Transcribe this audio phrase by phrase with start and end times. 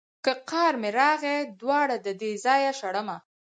[0.25, 3.17] که قار مې راغی دواړه ددې ځايه شړمه.